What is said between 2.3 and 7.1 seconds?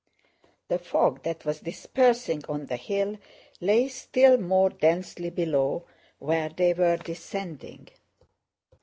on the hill lay still more densely below, where they were